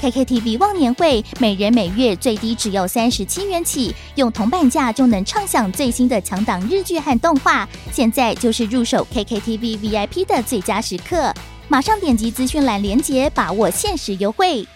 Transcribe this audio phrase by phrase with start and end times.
[0.00, 7.68] KKTV 忘年会，每人每月最低只要三十七元起，用铜板价就能畅享最新的强档日剧和动画。
[7.92, 11.32] 现在就是入手 KKTV VIP 的最佳时刻，
[11.68, 14.66] 马上点击资讯栏链接，把握限时优惠。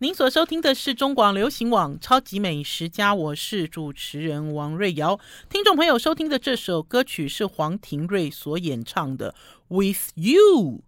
[0.00, 5.18] 您所收听的是中广流行网《超级美食家》，我是主持人王瑞瑶。
[5.50, 9.34] 听众朋友收听的这首歌曲是黄庭瑞所演唱的
[9.76, 10.78] 《With You》。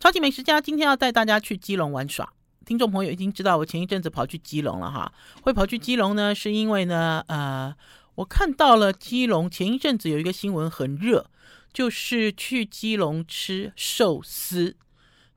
[0.00, 2.32] 超级美食家今天要带大家去基隆玩耍。
[2.66, 7.72] 听众朋友已经知道我前一阵子跑去基隆了哈，会跑去基隆呢，是因为呢，呃，
[8.16, 11.30] 我看到了基隆前一阵子有一个新闻很热，
[11.72, 14.74] 就是去基隆吃寿司。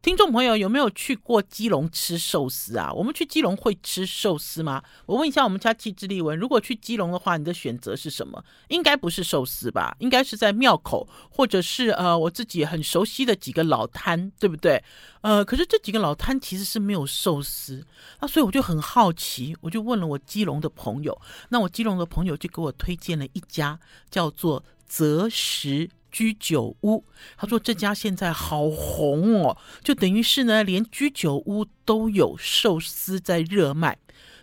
[0.01, 2.89] 听众朋友有没有去过基隆吃寿司啊？
[2.93, 4.81] 我们去基隆会吃寿司吗？
[5.05, 8.41] 我问一下我们家气质丽文，如果去基隆的话，你的选择是什么？
[8.69, 9.93] 应该不是寿司吧？
[9.99, 14.81] 应该是在庙口，或者是呃我自己很熟悉的几个老摊，对不对？
[15.19, 17.85] 呃，可是这几个老摊其实是没有寿司，
[18.21, 21.19] 那所以我就很好奇，我就问了我基隆的朋友，
[21.49, 23.77] 那我基隆的朋友就给我推荐了一家
[24.09, 25.89] 叫做择食。
[26.11, 27.03] 居酒屋，
[27.37, 33.97] 他说这家现在好红哦，就等于是呢，连居酒屋都有寿司在热卖。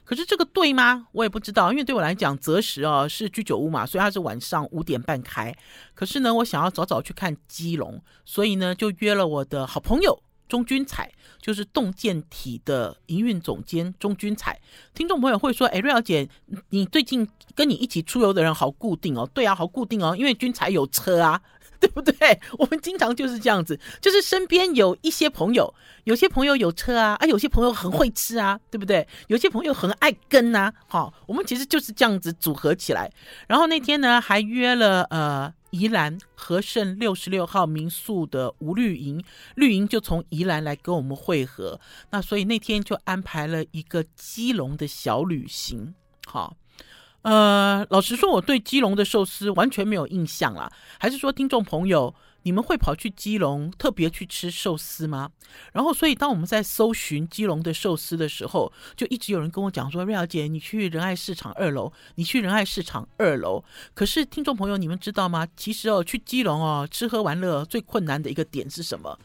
[0.04, 1.08] 可是这个对吗？
[1.10, 5.52] 我也不知道，因为对我来讲，择时哦是居酒屋嘛，所以它是晚上五点半开。
[5.94, 11.10] 可是呢，我想要早早去看基隆，所以呢，就约了我的好朋友钟君彩，
[11.42, 14.60] 就是动健体的营运总监钟君彩。
[14.94, 16.28] 听众朋友会说：“哎，瑞瑶姐，
[16.68, 21.42] 你最近跟你一起出游的人好固定哦。”对啊，好固定哦，因为君彩有车啊。
[21.80, 22.40] 对不对？
[22.58, 25.72] 我们经常就是这样子，就是身边有一些朋友，
[26.04, 29.06] 有些朋友有车啊，啊，有些朋友很会吃啊，对不对？
[29.28, 33.10] 有些朋友很爱跟啊，好，我们其实就是这样子组合起来。
[33.46, 39.22] 然后那天呢，还约了呃宜兰和盛六十六号民宿的吴绿莹，
[39.56, 41.78] 绿莹就从宜兰来跟我们会合，
[42.10, 45.94] 那所以那天就安排了一个基隆的小旅行，
[46.26, 46.56] 好。
[47.26, 50.70] 呃，老实说，我对基隆的寿司完全没有印象啦。
[50.96, 52.14] 还是说，听众朋友，
[52.44, 55.32] 你们会跑去基隆特别去吃寿司吗？
[55.72, 65.48] 然后，所以当我们在搜寻基隆的寿司的时候，就一直有人跟我讲说：“瑞小姐，你去仁爱市场二楼，你去仁爱市场二楼。”可是，听众朋友，你们知道吗？
[65.56, 69.18] 其实哦，去基隆哦，吃喝玩乐最困难的一个点是什么？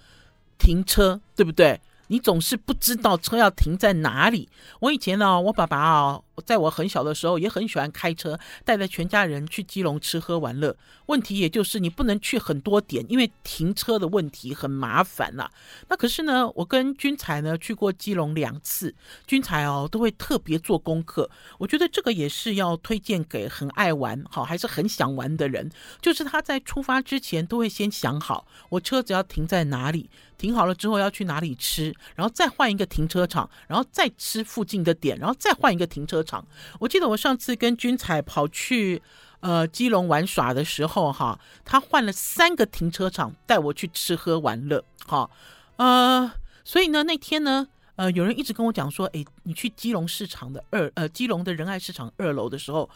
[0.58, 1.80] 停车，对不对？
[2.08, 4.50] 你总是不知道车要停在哪里。
[4.82, 10.76] 我以前呢，我爸爸啊，在我很小的时候也很喜欢开车，带着全家人去基隆吃喝玩乐。
[11.06, 15.50] 问题也就是你不能去很多点，因为停车的问题很麻烦呐。
[15.90, 18.94] 那可是呢，我跟君彩呢去过基隆两次，
[19.28, 21.30] 君彩哦都会特别做功课。
[21.58, 25.70] 我觉得这个也是要推荐给很爱玩好还是很想玩的人，
[26.02, 30.10] 就是他在出发之前都会先想好，我车子要停在哪里。
[30.38, 36.31] 停好了之后要去哪里吃，然后再换一个停车场，然后再吃附近的点，然后再换一个停车场。
[36.80, 39.02] 我记得我上次跟君彩跑去
[39.40, 45.30] 呃基隆玩耍的时候，哈，他换了三个停车场带我去吃喝玩乐，哈，
[45.78, 46.32] 呃，
[46.64, 52.90] 所以呢那天呢，呃，有人一直跟我讲说，诶，你去基隆市场的二呃基隆的仁爱市场二楼的时候，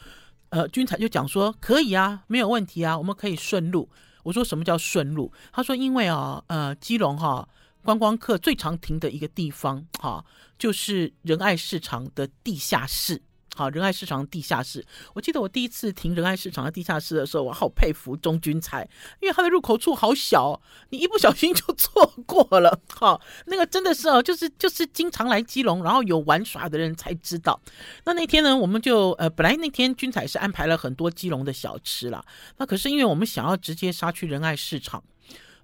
[0.50, 3.90] 呃，君彩就讲说可以啊，没有问题啊，我们可以顺路。
[4.24, 5.32] 我说什么叫顺路？
[5.52, 7.48] 他说因为啊，呃，基隆哈
[7.86, 10.26] 观光客最常停的一个地方哈，
[10.60, 13.22] 就是仁爱市场的地下室。
[13.58, 14.86] 好，仁爱市场地下室。
[15.14, 18.86] 我记得我第一次停仁爱市场的地下室的时候，我好佩服钟君彩，
[19.22, 22.82] 因为它的入口处好小，你一不小心就错过了。
[22.94, 27.58] 好，那个真的是哦，就是就是经常来基隆，然后有玩耍的人才知道。
[28.04, 32.22] 那那天呢，我们就呃，本来那天君彩是安排了很多基隆的小吃啦，
[32.58, 35.02] 那可是因为我们想要直接杀去仁爱市场，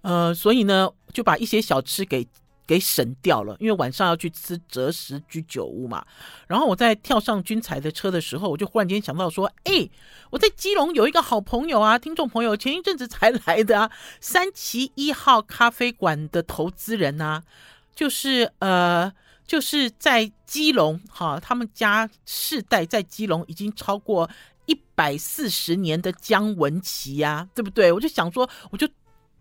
[0.01, 2.27] 呃，所以呢就把一些小吃给。
[2.67, 6.05] 给省掉了，因为晚上要去吃择食居酒屋嘛。
[6.47, 9.89] 然后我在跳上君彩的车的时候，我就忽然间想到说：“哎，
[10.29, 17.43] 我在基隆有一个好朋友啊，听众朋友，前一阵子才来的啊，三旗一号咖啡馆的投资人呐、啊，
[17.93, 19.11] 就是呃，
[19.45, 24.29] 就是在基隆哈，他们家世代在基隆已经超过
[24.65, 27.91] 一百四十年的姜文琪呀，对不对？
[27.91, 28.87] 我就想说，我就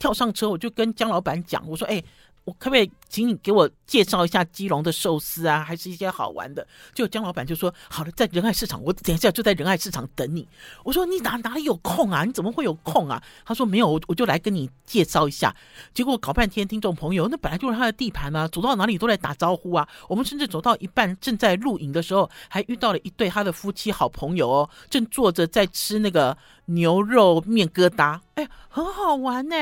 [0.01, 2.03] 跳上车，我就跟江老板讲，我说，哎。
[2.47, 6.65] 我可不可以请你给我介绍一下基隆的寿司啊，还是一些好玩的？
[6.95, 10.47] 就江老板就说：“好了，在仁爱市场，我等一下就在仁爱市场等你。”
[10.85, 12.23] 我说：“你哪哪里有空啊？
[12.23, 15.53] 你怎么会有空啊？”他说：“没有，我就来跟你介绍一下。”
[15.93, 19.89] 结果搞半天，听众朋友，那本来就是他的地盘啊，走到哪里都来打招呼啊。
[20.09, 26.39] 我们甚至走到一半，正在录影的时候，还遇到了一对他的夫妻好朋友哦，正坐着在吃那个。
[26.67, 29.57] 牛肉面疙瘩，哎，很好玩呢。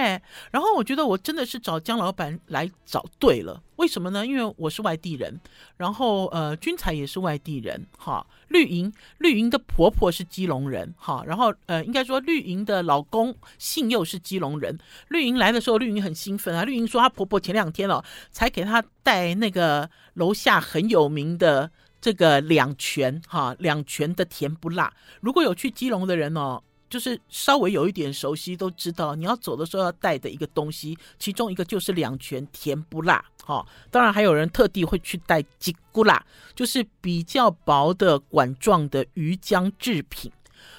[0.51, 4.27] 然后我觉得我真的是找江老板来找对了，为什么呢？
[4.27, 5.41] 因为我是外地人，
[5.77, 8.27] 然后呃，君才也是外地人，哈。
[8.49, 11.23] 绿莹，绿莹的婆婆是基隆人，哈。
[11.25, 14.77] 然后呃，应该说绿莹的老公姓又是基隆人。
[15.09, 16.65] 绿莹来的时候，绿莹很兴奋啊。
[16.65, 18.03] 绿莹说她婆婆前两天哦，
[18.33, 21.71] 才给她带那个楼下很有名的
[22.01, 24.93] 这个两全哈，两全的甜不辣。
[25.21, 26.63] 如果有去基隆的人哦。
[26.89, 36.25] 就是稍微有一点熟悉，都知道你要走的时候要带的一个东西，其中一个就是两全甜不辣，哈、哦，当然还有人特地会去带吉古辣，
[36.55, 40.31] 就是比较薄的管状的鱼浆制品。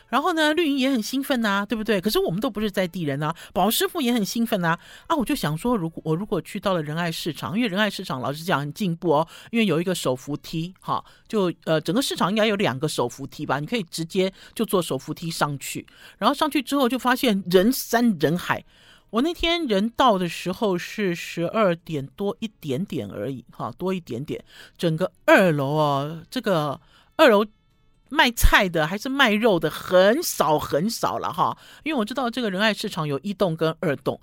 [0.10, 2.02] 然后呢，绿营也很兴奋呐、对不对？
[2.02, 4.80] 可是我们都不是在地人啊，宝师傅也很兴奋呐、啊。
[5.08, 15.86] 啊，我就想说，如果我如果去到了仁爱市场，因为仁爱市场老实讲很进步哦，因为有一个手扶梯，哈，就呃整个市场应该有两个手扶梯吧，你可以直接就坐手扶梯上去。
[16.18, 18.64] 然后上去之后就发现人山人海。
[19.12, 24.44] 我那天人到的时候是十二点多一点点而已，哈，多一点点。
[24.78, 26.82] 整个二楼哦，这个
[27.16, 27.46] 二楼。
[28.10, 34.20] 卖菜的还是卖肉的很少很少了哈，因为我知道这个仁爱市场有一栋跟二栋。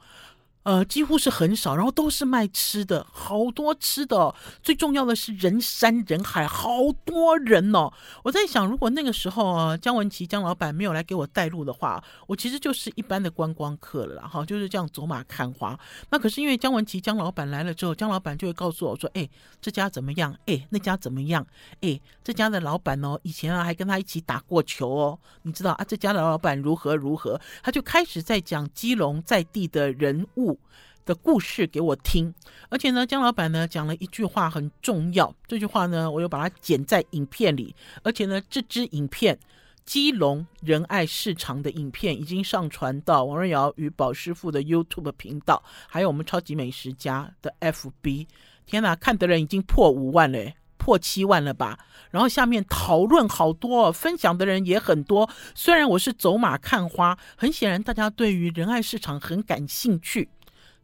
[0.66, 4.34] 呃，几乎是很少，然后都是卖吃的，好多吃的。
[4.64, 7.88] 最重要的是人山人海，好多人哦。
[8.24, 15.78] 我在想，如果那个时候啊，江文琪江老板没有来给我带路的话，我其实就是一般的观光客了啦哈，就是这样走马看花。
[16.10, 19.30] 那可是因为江文琪江老板来了之后，江老板就会告诉我说：“哎，
[19.60, 20.36] 这家怎么样？
[20.46, 21.46] 哎，那家怎么样？
[21.80, 25.84] 哎，这家的老板哦，以前啊还跟他一起打过球哦，你知道啊？
[25.86, 27.40] 这家的老板如何如何？
[27.62, 30.55] 他就开始在讲基隆在地的人物。”
[31.04, 32.34] 的故事给我听，
[32.68, 39.38] 而且呢，江老板呢讲了一句话很重要，这句话呢，我又把它剪在影片里，而且呢，这支影片
[39.84, 48.26] 基隆仁爱市场的影片已经上传到王瑞瑶与宝师傅的 YouTube 频道，还有我们超级美食家的 FB。
[48.66, 51.78] 天哪，看的人已经破五万了，破七万了吧？
[52.10, 55.30] 然后下面讨论好多，分享的人也很多。
[55.54, 60.28] 虽然我是走马看花，很显然大家对于仁爱市场很感兴趣。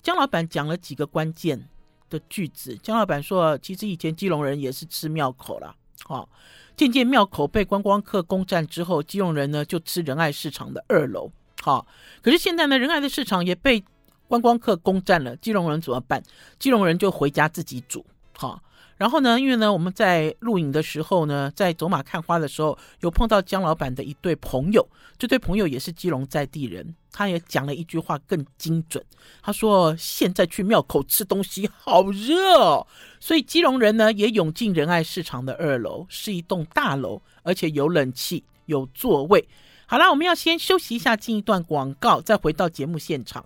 [0.03, 1.69] 江老板讲了几个关键
[2.11, 2.77] 的句子。
[2.83, 6.29] 江老板说：“其实以前基隆人也是吃庙口了，好，
[6.77, 11.87] 渐渐庙口被观光客攻占之后，基隆人呢就吃仁爱市场的二楼，好。
[12.21, 13.83] 可是现在呢，仁爱的市场也被
[14.27, 16.23] 观光客攻占了，基隆人怎么办？
[16.59, 18.05] 基隆人就回家自己煮，
[18.37, 18.61] 好。”
[19.03, 24.89] 然后呢，因为呢，我们在录影的时候呢，在走马看花的时候，有碰到江老板的一对朋友，
[25.19, 29.05] 这对朋友也是基隆在地人，他也讲了一句话更精准，
[29.43, 32.87] 他说：“现在去庙口吃东西好热哦。”
[33.19, 39.49] 所以基隆人呢也涌进仁爱市场的二楼，是一栋大楼，而且有冷气、有座位。
[39.87, 43.45] 好了，我们要先休息一下，进一段广告，再回到节目现场。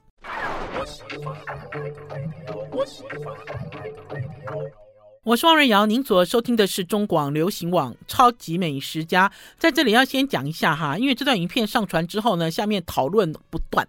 [5.26, 9.28] 我是汪瑞瑶，您所收听的是中广流行网《超级美食家》。
[9.58, 13.84] 在这里要先讲一下哈，因为这段影片上传之后呢，下面讨论不断。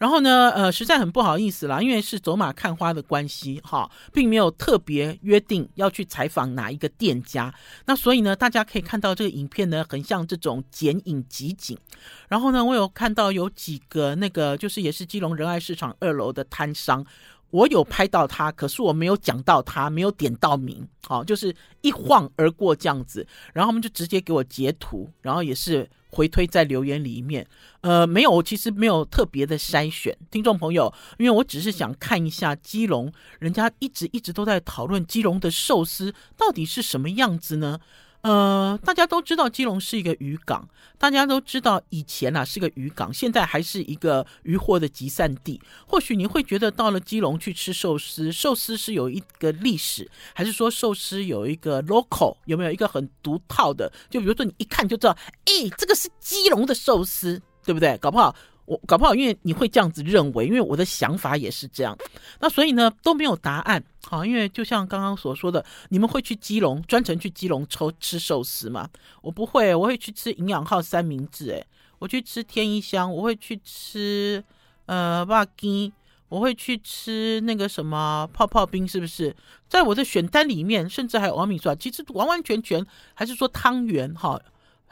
[0.00, 7.54] 然后呢，呃，实在很不好意思啦，因为是走马看花的关系哈，并没有特别约定要去采访哪一个店家。
[7.86, 11.78] 那所以呢，大家可以看到这个影片呢，很像这种剪影集锦。
[12.26, 17.06] 然后呢，我有看到有几个那个，就是也是基隆仁爱市场二楼的摊商。
[17.50, 23.26] 我有拍到他，可是我没有讲到他，没有点到名，好，就是一晃而过这样子。
[23.52, 27.46] 然后他们就直接给我截图，然后也是回推在留言里面。
[27.80, 37.80] 呃，没有，其实没有特别的筛选听众朋友，因为我只是想看一下基隆，人家一直一直都在讨论基隆的寿司到底是什么样子呢？
[38.22, 45.58] 呃，大家都知道基隆是一个渔港，大家都知道以前啊是个渔港，现在还是一个渔获的集散地。
[45.86, 53.90] 或许你会觉得到了基隆去吃寿司，寿司是有一个历史，还是说寿司有一个 local，有没有一个很独套的？
[54.10, 57.96] 就比如说你一看就知道，哎，这个是基隆的寿司，对不对？
[57.96, 58.36] 搞不好。
[58.70, 61.98] 我搞不好，因为你会这样子认为，因为我的想法也是这样。
[62.38, 63.82] 那所以呢，都没有答案。
[64.04, 68.88] 好，因为就像刚刚所说的，你们会去基隆专程去基隆抽吃寿司吗？
[69.22, 71.50] 我不会，我会去吃营养号三明治。
[71.50, 71.66] 诶，
[71.98, 74.42] 我去吃天一香，我会去吃
[74.86, 75.92] 呃肉羹，
[76.28, 79.34] 我会去吃那个什么泡泡冰，是不是？
[79.68, 84.40] 在我的选单里面，甚至还有王米说，其实完完全全还是说汤圆哈。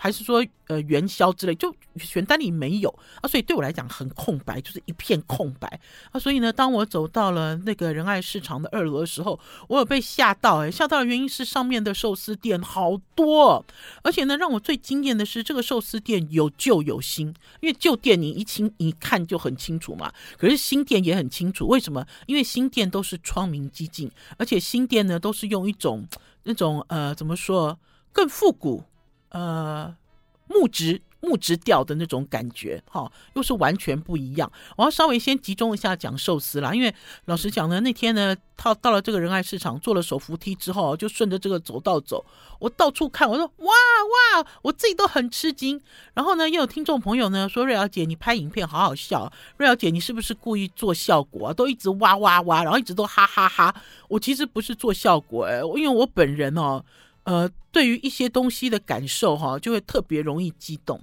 [0.00, 2.88] 还是说，呃，元宵之类，就选单里没有
[3.20, 5.80] 啊，所以对我来讲很空白，就是一片空白
[6.12, 6.20] 啊。
[6.20, 13.66] 所以呢，当我走到了那个仁爱市场的二楼的时候，我有被吓到，哎，吓到的原因是上面的寿司店好多，
[14.04, 22.06] 而且呢，让我最惊艳的是这个寿司店有旧有新，因为旧店你一清一看就很清楚嘛，可是新店也很清楚，为什么？
[22.26, 26.06] 因为新店都是窗明几净，而且新店呢都是用一种
[26.44, 27.76] 那种呃，怎么说
[28.12, 28.84] 更复古。
[29.30, 29.94] 呃，
[30.46, 34.50] 木质木质调的那种感觉，哈、又是完全不一样。
[34.76, 36.94] 我要稍微先集中一下讲寿司啦，因为
[37.24, 42.24] 老实讲呢，那天呢，到到了这个仁爱市场，坐了手扶梯之后，就顺着这个走道走，
[42.60, 45.80] 我到处看，我说哇哇，我自己都很吃惊。
[46.14, 51.52] 然后呢，又有听众朋友呢说，瑞瑶姐你拍影片好好笑，瑞瑶姐你是不是故意做效果啊？
[51.52, 53.74] 都一直哇哇哇，然后一直都哈哈哈。
[54.08, 56.84] 我其实不是做效果，哎，因为我本人哦。
[57.28, 60.98] 呃，对于一些东西的感受哈，就会特别容易激动。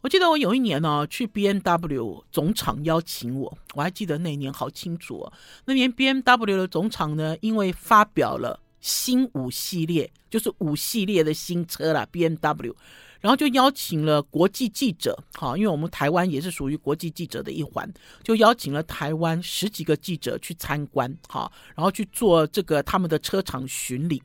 [0.00, 5.32] 我记得我有一年呢，去 BMW 总厂邀请我，我还记得那年好清楚哦。
[5.66, 12.74] 那年 BMW 的总厂呢，因为发表了新五系列，就是五系列的新车啦，BMW，
[13.20, 17.88] 然后就邀请了国际记者，哈，因为我们台湾也是属于国际记者的一环，
[18.24, 24.20] 就邀请了台湾十几个记者去参观，哈，然后去做这个他们的车厂巡礼。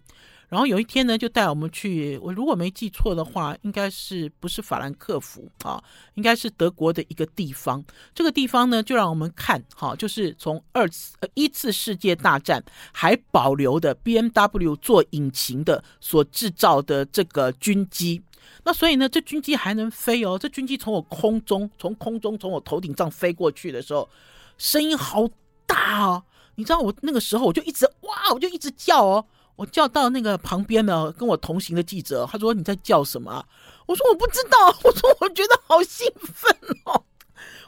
[0.50, 2.18] 然后有一天呢，就带我们去。
[2.20, 5.84] 我如果没记错的话，应该是不是法兰克福啊？
[6.14, 7.84] 应该是德国的一个地方。
[8.16, 12.64] 这个地方呢，就让我们看哈，就是从二次呃一次世界大战
[12.94, 18.22] 还保留的 BMW 做引擎的所制造的这个军机。
[18.64, 20.40] 那所以呢，这军机还能飞哦。
[20.40, 24.10] 这军机从我空中从空中从我头顶上飞过去的时候，
[24.58, 25.28] 声音好
[25.66, 26.24] 大哦。
[26.56, 29.26] 你知道我那个时候我就一直哇，我就一直叫哦。
[29.58, 33.44] 我叫到那个旁边呢，跟我同行的记者，他说，你在叫什么？
[33.88, 37.04] 我说我不知道，我说我觉得好兴奋哦，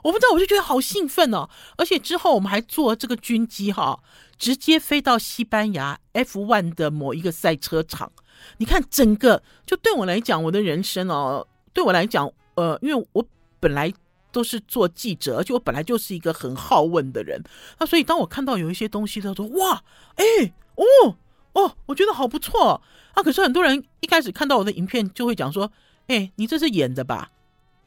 [0.03, 1.49] 我不知道，我就觉得好兴奋哦。
[1.77, 3.99] 而且之后我们还坐这个军机哈，
[4.37, 8.11] 直接飞到西班牙 F1 的某一个赛车场。
[8.57, 13.25] 你看整个，就对我来讲，我的人生哦，对我来讲，呃，因为我
[13.59, 13.91] 本来
[14.31, 17.41] 都是做记者，而且我本来就是一个很好问的人，
[17.79, 19.81] 那所以当我看到有一些东西，他说哇，
[20.15, 21.15] 哎，哦。
[21.59, 22.81] 哦，我觉得好不错
[23.13, 23.23] 啊！
[23.23, 25.71] 可是很多人一开始看到我的影片，就会讲说
[26.07, 27.31] ：“哎，你这是演的吧？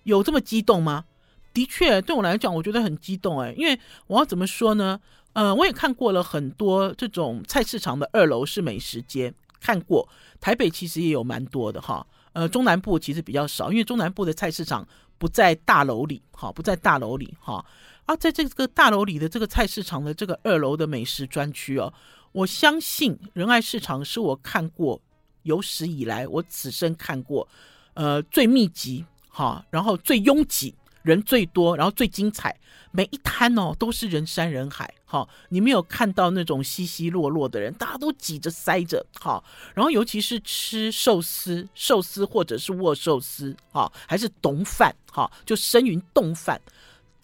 [0.02, 1.04] 有这么激动吗？”
[1.54, 3.40] 的确，对我来讲，我觉得很激动。
[3.40, 5.00] 哎，因为我要怎么说呢？
[5.34, 10.08] 呃，我也看过了很多这种菜市场的二楼是美食街，看过
[10.40, 12.06] 台北其实也有蛮多的哈。
[12.32, 14.86] 呃，中南部其实比较少，因为中南部的菜市场
[15.18, 17.64] 不在大楼里，哈，不在大楼里哈。
[18.06, 21.92] 啊，在这个大楼里的这个菜市场的这个二楼的美食专区哦。
[22.32, 25.00] 我相信仁爱市场是我看过
[25.42, 27.46] 有史以来我此生看过，
[27.94, 32.58] 呃，最密集哈，然后最拥挤，人最多，然后最精彩，
[32.90, 39.42] 每一摊哦都是人山人海哈，你没有看到那种稀稀落落的人，大家都挤着塞着哈，
[39.74, 46.60] 然后尤其是吃寿司，寿司或者是握寿司哈，还是丼饭哈，就生鱼丼饭。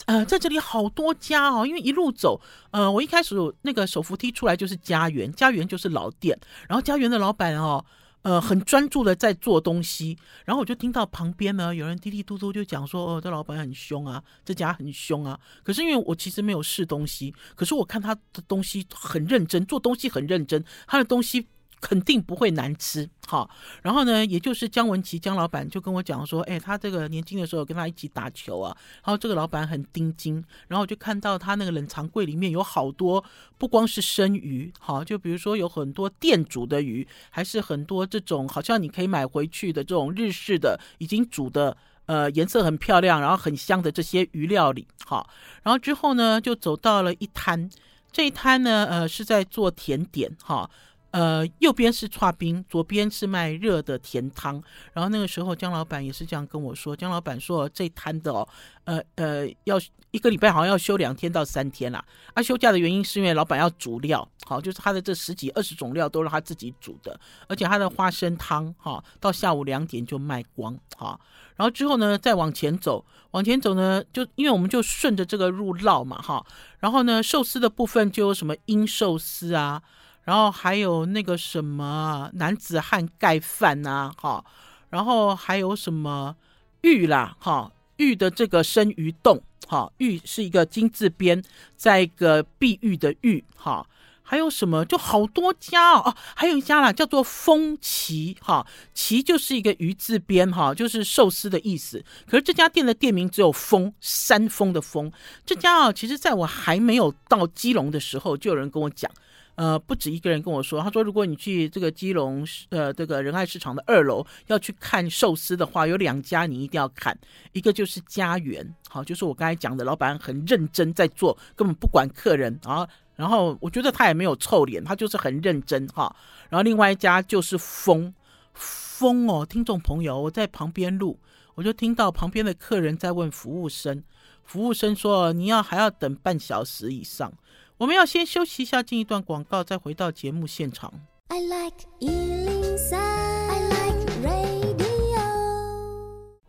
[0.06, 2.40] 呃，在这里好多家哦，因为一路走，
[2.70, 7.84] 呃，我一开始那个手扶梯出来就是家园，家园就是老店，然后家园的老板哦，
[8.22, 21.46] 呃，很专注的在做东西，然后我就听到旁边呢有人嘀嘀嘟嘟就讲说，哦，这老板很凶啊，这家很凶啊，可是因为我其实没有试东西，可是我看他的东西很认真，做东西很认真，他的东西。
[21.80, 23.48] 肯定不会难吃，好，
[23.82, 33.24] 然后呢，也就是姜文琪姜老板就跟我讲说，哎，他这个年轻的时候跟他一起打球啊，然后这个老板很盯紧，然后就看到他那个冷藏柜里面有好多，
[33.56, 45.30] 不光是生鱼，好，就比如说有很多店煮的鱼，还是很多这种好像你可以买回去的这种日式的已经煮的，呃，颜色很漂亮，然后很香的这些鱼料理，好，
[45.62, 47.70] 然后之后呢，就走到了一摊，
[48.10, 50.68] 这一摊呢，呃，是在做甜点，哈。
[51.10, 54.62] 呃，右边是串冰，左边是卖热的甜汤。
[54.92, 58.46] 然后那个时候江老板也是这样跟我说，江老板说这摊的哦，
[58.84, 62.04] 呃呃，要一个礼拜好像要休两天到三天啦。
[62.34, 71.18] 啊，休假的原因是因为老板要煮料，好，就是他的这十几二十种料都是他自己煮的，而且他的花生汤哈，到下午两点就卖光哈。
[71.56, 76.44] 然后之后呢，再往前走，往前走呢，就因为我们就顺着这个路绕嘛哈。
[76.78, 79.82] 然后呢，寿司的部分就有什么鹰寿司啊，
[80.28, 84.44] 然后还有那个什么男子汉盖饭呐，哈，
[84.90, 86.36] 然后还有什么
[86.82, 91.42] 玉啦，哈，玉的这个生鱼冻，哈，玉是一个金字边，
[91.78, 93.86] 在一个碧玉的玉，哈。
[94.22, 94.84] 还有什么？
[94.84, 102.04] 就好多家哦，哦，还有一家啦，叫做风旗哈，旗就是一个鱼字边哈，就是寿司的意思。
[102.26, 105.10] 可是这家店的店名只有风，山峰的峰。
[105.46, 109.10] 这家啊，其实在我还没有到基隆的时候，就有人跟我讲，
[109.58, 117.18] 呃，不止一个人跟我说，他说如果你去这个基隆呃这个仁爱市场的二楼要去看寿司的话，有两家你一定要看，
[117.52, 122.88] 一个就是家园，好，就是我刚才讲的，老板很认真在做，根本不管客人啊。
[123.16, 126.14] 然后我觉得他也没有臭脸，他就是很认真哈。
[126.48, 128.14] 然后另外一家就是风
[128.54, 131.18] 风哦，听众朋友，我在旁边录，
[131.56, 134.04] 我就听到旁边的客人在问服务生，
[134.44, 137.32] 服务生说你要还要等半小时以上。
[137.78, 140.92] 我们要先休息一下，进一段广告，再回到节目现场。
[141.28, 145.22] I like 103, I like radio。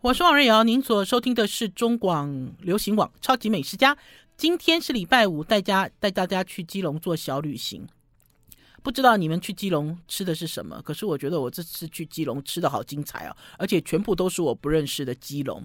[0.00, 3.96] 我是王瑞瑶，您所收听的是中广流行网超级美食家。
[4.36, 7.86] 今天是礼拜五，带家带大家去基隆做小旅行。
[8.82, 10.82] 不知道你们去基隆吃的是什么？
[10.82, 15.64] 可是我觉得我这次去基隆吃的好精彩啊，而且全部都是我不认识的基隆。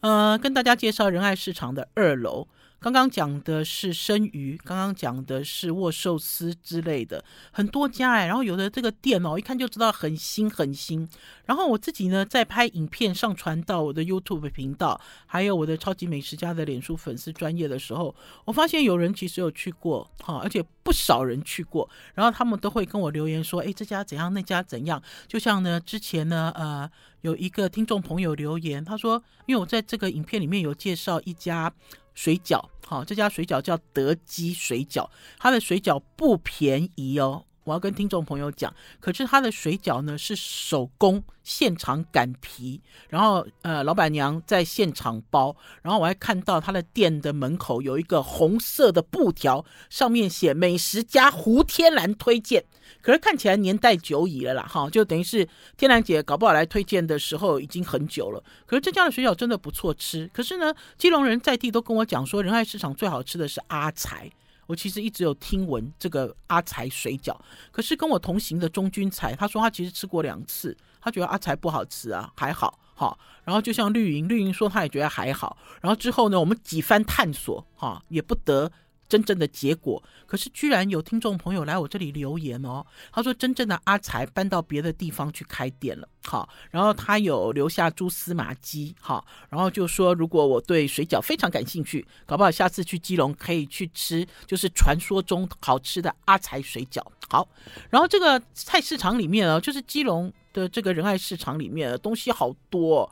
[0.00, 2.46] 呃，跟大家介绍仁爱市场的二楼。
[2.78, 11.08] 刚刚讲的是生鱼，刚刚讲的是握寿司之类的，很多家哎，然后有的这个店哦，一看就知道很新很新。
[11.46, 18.14] 然后我自己呢，在拍影片上传到我的 YouTube 频道，还有我的超级美食家的脸书粉丝专页的时候，
[18.44, 25.02] 我发现有人其实有去过哈，而且不少人去过，然后他们都会跟我留言说，哎，这家怎样，那家怎样。
[25.26, 26.88] 就像呢，之前呢，呃，
[27.22, 31.72] 有一个听众朋友留言，他说，因为我在这个影片里面有介绍一家。
[32.16, 35.08] 水饺，好，这家水饺叫德基水饺，
[35.38, 37.45] 它的水饺不便宜哦。
[37.66, 52.64] 我要跟听众朋友讲，可是他的水饺呢是手工现场擀皮，然后呃老板娘在现场包，然后我还看到他的店的门口有一个红色的布条，上面写美食家胡天兰推荐，
[53.02, 58.40] 可是看起来年代久矣了啦，哈，就等于是天兰姐搞不好来推荐的时候已经很久了。
[58.64, 64.30] 可是这家的水饺真的不错吃，可是呢，基隆人在地都跟我讲说，仁爱市场最好吃的是阿财。
[64.66, 67.36] 我其实一直有听闻这个阿才水饺，
[67.70, 73.18] 可是跟我同行的钟君才，他说他其实吃过两次，他觉得阿才不好吃啊，还好，好。
[73.44, 75.56] 然后就像绿营，绿营说他也觉得还好。
[75.80, 78.70] 然后之后呢，我们几番探索，哈，也不得。
[79.08, 97.48] 真正的结果，可是居然有听众朋友来我这里留言哦，他说真正的阿财搬到别的地方去开店了，好，然后他有留下蛛丝马迹，好，然后就说如果我对水饺非常感兴趣，搞不好下次去基隆可以去吃，就是传说中好吃的阿财水饺，好，
[97.90, 103.10] 然后这个菜市场里面啊，就是基隆的这个仁爱市场里面东西好多。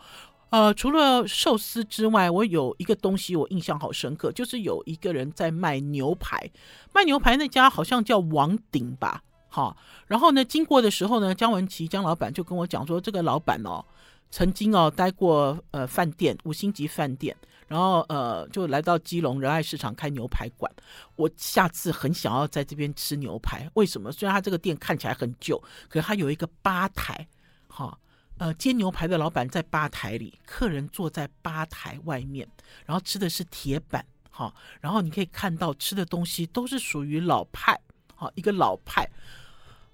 [0.54, 6.48] 呃，除了寿司之外，我有一个东西我印象好深刻，就是有一个人在卖牛排，
[6.92, 13.84] 卖牛排那家好像叫王鼎吧，好，然后呢，经过的时候呢，江文琪江老板就跟我讲说，这个老板哦，
[14.30, 17.36] 曾经哦待过呃饭店五星级饭店，
[17.66, 20.70] 然后呃就来到基隆仁爱市场开牛排馆，
[21.16, 24.12] 我下次很想要在这边吃牛排，为什么？
[24.12, 27.26] 虽然他这个店看起来很旧，可是他有一个吧台，
[27.66, 27.98] 好。
[28.38, 32.46] 呃，煎牛排的老板在吧台里，客人坐在吧台外面，
[32.84, 37.80] 然后吃的是铁板，哈，然后你可以看到吃的东西都是属于老派，
[38.16, 39.08] 好，一个老派。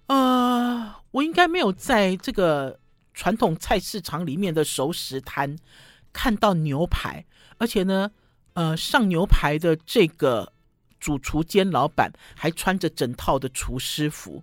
[0.07, 2.81] 呃，我应该没有在这个
[3.13, 5.57] 传统菜市场里面的熟食摊
[6.13, 7.25] 看到牛排，
[7.59, 8.11] 而且呢，
[8.55, 10.53] 呃，上牛排的这个
[10.99, 14.43] 主厨兼老板还穿着整套的厨师服。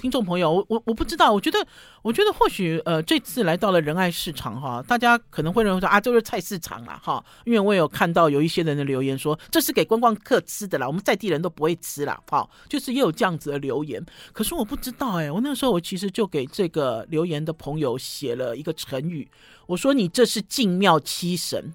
[0.00, 1.58] 听众朋友，我我我不知道，我觉得
[2.00, 14.02] 我觉得或许呃这次来到了仁爱市场哈，大家可能会认为说啊，这是菜市场啦哈，因为我有看到有一些人的留言说，这是给观光客吃的啦，我们在地人都不会吃啦，哈，就是也有这样子的留言。
[14.32, 19.30] 可是我不知道哎，我那时候我其实就给这个留言的朋友写了一个成语，
[19.66, 21.74] 我说你这是进庙欺神，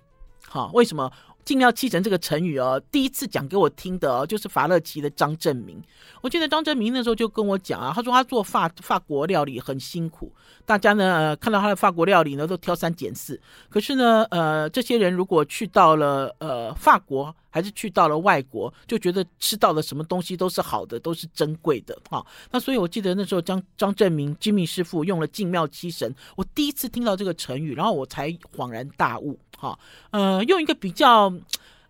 [0.49, 1.11] 哈，为什么？
[1.45, 5.81] 精妙七神这个成语哦，第一次讲给我听的哦，就是法乐奇的张正明。
[6.21, 10.33] 我记得张正明那时候就跟我讲啊，他说他做法法国料理很辛苦，
[10.65, 13.39] 大家呢、呃、看到他的法国料理呢都挑三拣四。
[13.69, 29.79] 可是呢，呃，这些人如果去到了呃法国，还是去到了外国，就觉得吃到的什么东西都是好的，都是珍贵的哈、那所以我记得那时候张张正明 Jimmy 师傅用了精妙七神，我第一次听到这个成语，然后我才恍然大悟哈、哦。
[30.09, 31.31] 呃，用一个比较，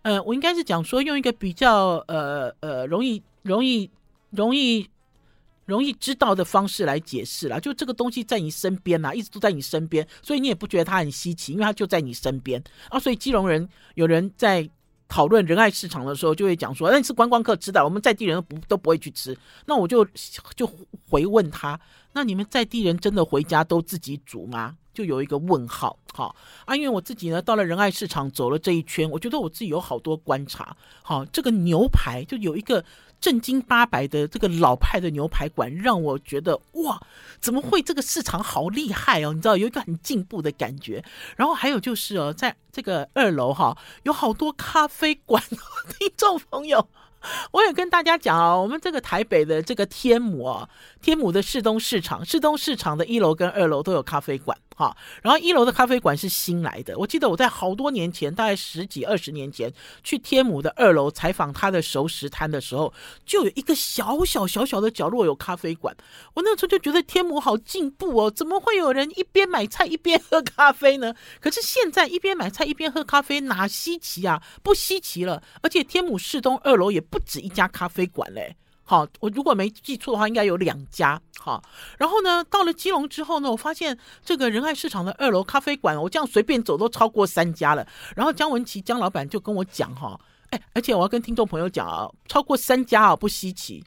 [0.02, 3.90] 呃，我应该是讲说用一个比较呃呃容易容易。
[4.30, 4.86] 容易
[5.66, 12.98] 容易知道的方式来解释啦，就这个东西在你身边呐、啊，一直都在你身边，所以你也不觉得它很稀奇，因为它就在你身边啊。
[12.98, 14.68] 所以基隆人有人在
[15.08, 20.04] 讨论仁爱市场的时候，就会讲说：“那你是观光客吃的，我们在地人都不都不会去吃。”那我就
[20.56, 20.70] 就
[21.08, 21.80] 回问他
[22.16, 25.98] ：“那你们在地人真的回家都自己煮吗？”就有一个问号。
[26.14, 30.74] 好啊，因为我自己呢到了仁爱市场走了这一圈，我觉得我自己有好多观察。
[31.02, 32.82] 好，这个牛排就有一个。
[33.18, 37.00] 正经八百的这个老派的牛排馆，让我觉得哇，
[37.40, 39.32] 怎么会这个市场好厉害哦？
[39.32, 41.02] 你知道有一个很进步的感觉。
[41.34, 45.42] 然后还有就是哦，在这个二楼哈，有好多咖啡馆。
[45.98, 46.86] 听众朋友，
[47.52, 50.68] 我也跟大家讲哦，我们这个台北的这个天母啊，
[51.02, 54.56] 天母的市东市场，市东市场的一楼跟二楼都有咖啡馆。
[54.78, 56.98] 好，然后一楼的咖啡馆是新来的。
[56.98, 59.72] 我记得我在好多年前，大概十几二十年前，
[60.04, 62.92] 去天母的二楼采访他的熟食摊的时候，
[63.24, 65.96] 就有一个小小小小的角落有咖啡馆。
[66.34, 71.14] 我那时候就觉得天母好进步哦，怎么会有人一边买菜一边喝咖啡呢？
[71.40, 74.42] 可是现在一边买菜一边喝咖啡哪稀奇啊？
[74.62, 75.42] 不稀奇了。
[75.62, 78.54] 而且天母市东二楼也不止一家咖啡馆嘞。
[78.88, 81.20] 好，我如果没记错的话，应该有两家。
[81.38, 81.60] 好，
[81.98, 87.86] 然后呢，到了基隆之后呢，我发现这个仁爱市场的二楼咖啡馆，我这样随便走都超过三家了。
[88.14, 90.18] 然后姜文琪姜老板就跟我讲哈，
[90.50, 93.84] 哎，而且我要跟听众朋友讲啊，超过三家啊不稀奇，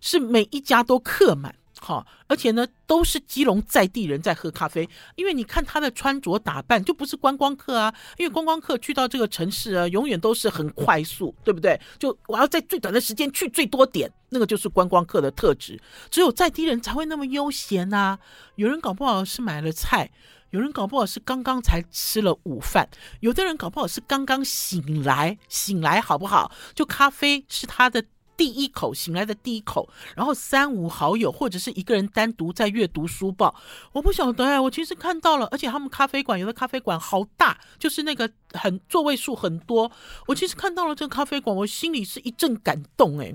[0.00, 1.54] 是每一家都客满。
[1.86, 7.94] 好，而且呢，都是基隆在地人在喝咖啡，因为你看他的穿着打扮，就不是观光客啊。
[8.18, 11.80] 因为观光客去到这个城市啊，永远都是很快速，对不对？
[11.96, 15.80] 就我要在最短的时间去最多点，那个就是观光客的特质。
[16.10, 18.18] 只有在地人才会那么悠闲呐。
[18.56, 20.10] 有人搞不好是买了菜，
[20.50, 22.88] 有人搞不好是刚刚才吃了午饭，
[23.20, 26.50] 有的人搞不好是刚刚醒来，醒来好不好？
[26.74, 28.02] 就咖啡是他的。
[28.36, 33.54] 第一口醒来的第一口，然后三五好友或者是一个人单独在阅读书报，
[33.92, 39.90] 我不晓得哎，我其实看到了，而且他们咖啡馆有的咖啡馆好大，就是那个很座位数很多，
[40.26, 43.32] 我其实看到了这个咖啡馆，我心里是一阵感动哎，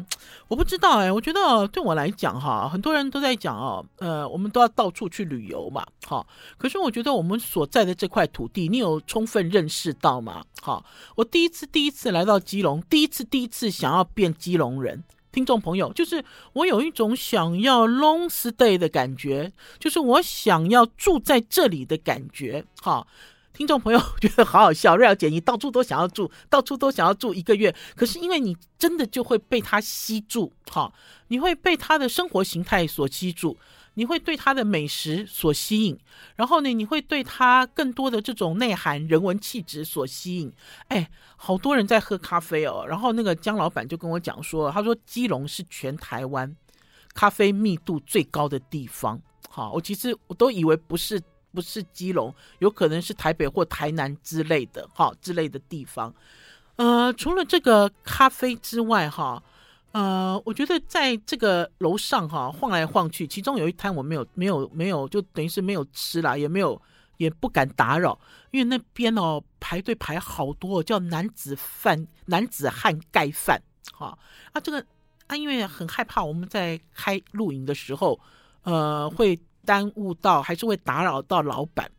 [0.47, 6.25] 我不知道哎，我觉得对我来讲哈，很多人都在讲哦，呃，我们都要到处去旅游嘛，好，
[6.57, 10.43] 可是我觉得我们所在的这块土地，你有充分认识到吗？
[10.61, 15.03] 好，我第一次第一次来到基隆，第一次第一次想要变基隆人。
[15.31, 22.65] 听众朋友，就是我有一种想要 long stay 的感觉，就是我想要住在这里的感觉。
[22.81, 23.07] 哈，
[23.53, 30.91] 听众朋友觉得好好笑，瑞肴姐，你到处都想要住， 到处都想要住一个月，可是因为你真的就会被他吸住，哈，
[31.27, 33.57] 你会被他的生活形态所吸住。
[33.95, 35.99] 你会对他的美食所吸引，
[36.37, 40.49] 然后呢，你会对他更多的这种内涵、人文气质所吸引。
[40.87, 42.85] 哎，好多人在喝咖啡哦。
[42.87, 46.55] 然后那个江老板就跟我讲说，他说基隆是全台湾
[47.13, 49.21] 咖啡密度最高的地方。
[49.49, 51.21] 好，我其实我都以为不是
[51.53, 56.13] 不是基隆，有可能是台北或台南之类的，哈之类的地方。
[56.75, 59.41] 呃，除了这个咖啡之外，哈。
[59.93, 66.81] 呃，我觉得在这个楼上哈、晃来晃去，其中有一摊我没有没有没有，就等于是没有吃啦，也没有
[67.17, 68.17] 也不敢打扰，
[68.51, 73.61] 因为那边哦排队排好多，叫男子饭男子汉盖饭，
[73.91, 74.17] 哈
[74.53, 74.81] 啊这个
[75.27, 78.17] 啊因为很害怕我们在开录影的时候，
[78.63, 81.91] 呃会耽误到还是会打扰到老板，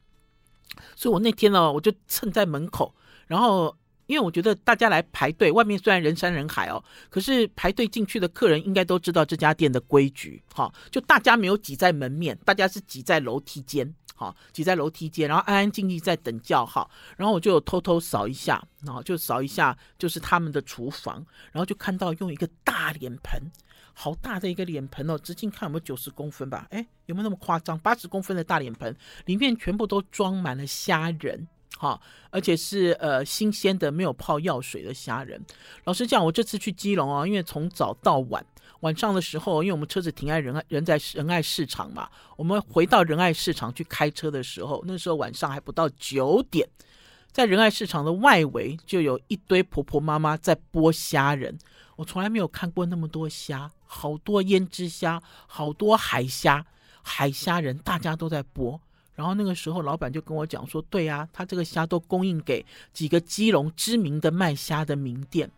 [0.96, 2.94] 所以我那天呢我就蹭在门口，
[3.27, 3.77] 然后。
[4.07, 23.40] 因为我觉得大家来排队，外面虽然人山人海哦，可是排队进去的客人应该都知道这家店的规矩，哈，就大家没有挤在门面，大家是挤在楼梯间，哈，挤在楼梯间，然后安安静静在等叫号，然后我就偷偷扫一下，然后就扫一下，就是他们的厨房，然后就看到用一个大脸盆，
[23.95, 26.67] 好大的一个脸盆哦，直径看有没有九十公分吧？
[26.71, 27.79] 哎，有没有那么夸张？
[27.79, 31.47] 八十公分的大脸盆，里面全部都装满了虾仁。
[31.79, 32.01] 好，
[32.31, 35.43] 而且是呃新鲜的，没有泡药水的虾仁。
[35.85, 38.45] 老实讲，我这次去基隆啊，因为从早到晚，
[38.81, 46.69] 晚上的时候，因为我们车子停在仁爱人在仁爱市场嘛，我们回到仁爱市场去开车的时候，那时候晚上还不到九点，
[47.33, 51.59] 在仁爱市场的外围就有一堆婆婆妈妈在剥虾仁。
[51.97, 56.65] 我从来没有看过那么多虾，好多胭脂虾，好多海虾，
[57.03, 58.79] 海虾人大家都在剥。
[59.15, 65.51] 然后那个时候，老板就跟我讲说：“对呀，他这个虾都供应给几个基隆知名的卖虾的名店。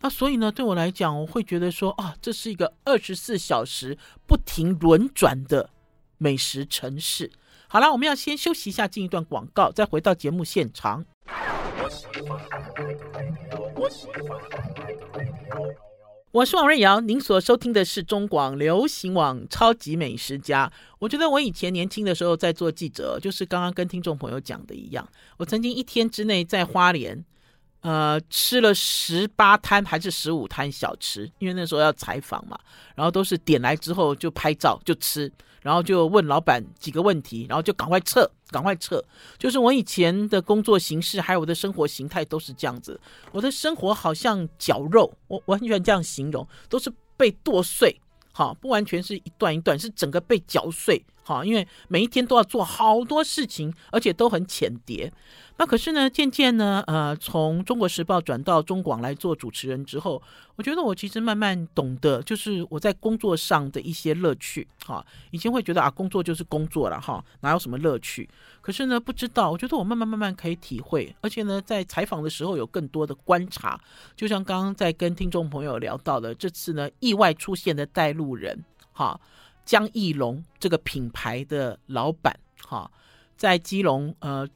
[0.00, 5.68] 那所以呢，对我来讲，我会觉得说啊，这是一个二十四小时不停轮转的
[6.16, 7.30] 美食城市。
[7.68, 11.04] 好了，我们要先休息一下，进一段广告，再回到节目现场。”
[16.32, 20.66] 我是王瑞瑶，您所收听的是中广流行网《超级美食家》。
[20.98, 27.22] 我觉得我以前年轻的时候在做记者，就是刚刚跟听众朋友讲的一样，我曾经一天之内在花莲，
[27.80, 32.58] 呃，吃了十八摊还是十五摊小吃，因为那时候要采访嘛，
[32.94, 35.30] 然后都是点来之后就拍照就吃。
[35.62, 39.02] 然后就问老板几个问题，然后就赶快撤，赶快撤。
[39.38, 43.00] 就是我以前的工作形式，还有我的生活形态都是这样子。
[43.30, 48.00] 我的生活好像绞肉，我我很喜欢这样形容，都是被剁碎，
[48.32, 55.12] 好，不完全是一段一段，是整个被绞碎，好，因为每一天都要做好多事情，而且都很浅碟。
[55.58, 60.20] 那可是呢，渐渐呢，呃，从中国时报转到中广来做主持人之后，
[60.56, 64.66] 我觉得我其实慢慢懂得，就是我在工作上的一些乐趣。
[64.84, 68.28] 哈，以前会觉得啊，工作就是工作了，哈，哪有什么乐趣？
[68.60, 73.78] 可是呢，不知道，我觉得我慢慢慢慢可以体会，而且呢，在采访的时候有更多的观察。
[74.16, 79.20] 就像刚刚在跟听众朋友聊到的，这次呢，意外出现的带路人，哈，
[79.64, 82.90] 江艺龙这个品牌的老板，哈，
[83.36, 84.48] 在基隆，呃。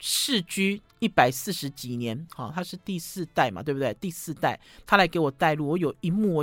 [0.00, 3.92] 世居一百四十几年，哈，他是第四代嘛，对不对？
[3.94, 4.56] 第四代，
[4.86, 6.40] 他来给我带路，我有一幕，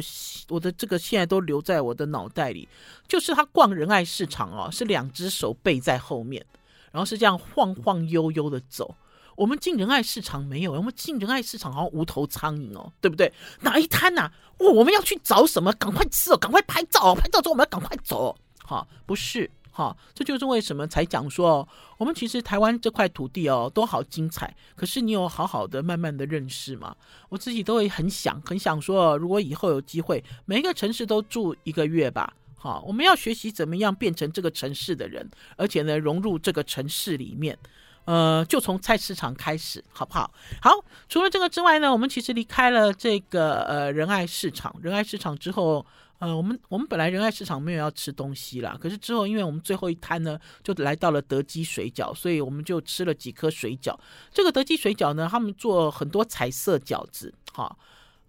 [0.50, 2.68] 我的这个现在都留在我的脑袋里，
[3.08, 6.46] 就是他逛仁爱市场哦，是两只手背在后面，
[6.92, 8.94] 然后是这样晃晃悠悠的走。
[9.36, 13.32] 我们进仁爱市场没有，我们进仁爱市场好像无头苍蝇哦，对不对？
[13.62, 14.32] 哪一摊呐、啊？
[14.60, 15.72] 哦，我们要去找什么？
[15.74, 19.50] 赶快吃哦，赶快拍照哦，拍照之后我们要赶快走哦，哈，不是。
[19.72, 21.68] 好，这就是为什么才讲说，
[21.98, 24.56] 我们其实台湾这块土地哦，都好精彩。
[24.74, 26.96] 可是你有好好的、慢慢的认识吗？
[27.28, 32.34] 我自己都会很想、很想说，如果以后有机会，每一个城市都住一个月吧。
[32.56, 37.60] 好，我们要学习怎么样变成这个城市的人，而且呢，融入这个城市里面。
[38.06, 40.32] 呃，就从菜市场开始，好不好？
[40.62, 40.72] 好，
[41.10, 45.86] 除了这个之外呢，我们其实离开了这个呃仁爱市场，仁爱市场之后。
[46.20, 53.94] 呃，我们我们本来仁爱市场没有要吃东西啦，可是之后因为我们最后一摊呢，就来到了德基水饺，所以我们就吃了几颗水饺。
[54.32, 57.78] 这个德基水饺呢，他们做很多彩色饺子，哈，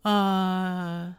[0.03, 1.15] 呃，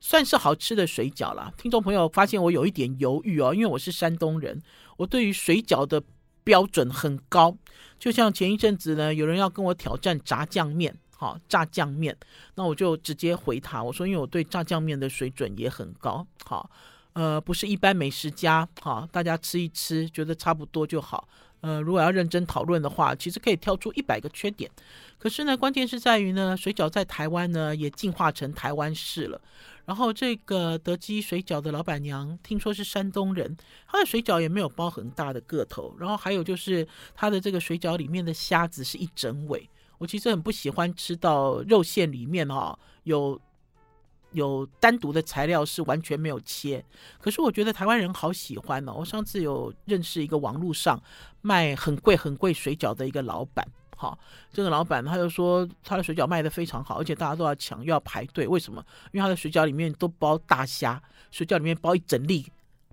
[0.00, 1.50] 算是好吃的水饺啦。
[1.56, 4.62] 听众朋友发现我有一点犹豫哦，因为我是山东人，
[4.98, 6.02] 我对于水饺的
[6.50, 7.56] 标准很高，
[7.96, 10.92] 就像前一阵子呢，有人要跟我挑战炸酱面。
[11.16, 12.16] 好，炸酱面，
[12.56, 16.68] 那我就直接回他，我说，因为我对炸酱面的水准也很高，好，
[17.12, 21.28] 呃，不是一般美食家，好，大家吃一吃，觉得差不多就好，
[21.60, 24.68] 呃，如果要认真讨论的话，其实可以挑出一百个缺点，
[25.18, 29.38] 可是呢，关键是在于呢，水饺在台湾呢也进化成台湾式了，
[29.84, 33.56] 然后这个德基水饺的老板娘听说是山东人，
[33.88, 39.68] 她的水饺也没有包很大的个头，然后还有就是她的这个水饺里面的虾子是一整尾。
[39.98, 43.38] 我其实很不喜欢吃到肉馅里面哈有
[44.32, 46.84] 有单独的材料是完全没有切，
[47.20, 48.94] 可是我觉得台湾人好喜欢哦。
[48.98, 51.02] 我上次有认识一个网络上
[51.42, 53.66] 卖很贵很贵水饺的一个老板，
[54.00, 54.18] 好，
[54.50, 58.82] 这个老板他就说他的水饺卖的非常好，而且大家都要抢又要排队，为什么？
[59.12, 62.46] 因为他的水饺里面都包大虾，水饺里面包一整粒